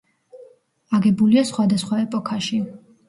[0.99, 2.63] აგებულია სხვადასხვა ეპოქაში.